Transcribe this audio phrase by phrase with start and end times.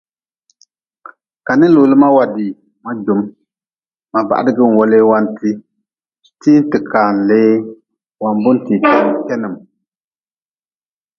[1.45, 2.53] Ka ni looli ma wadii
[2.83, 3.21] ma jum,
[4.11, 5.59] ma bahdg-n welee wantee,
[6.41, 7.51] tii-n te kaan lee
[8.21, 8.81] wan-buntee
[9.27, 9.55] kenim.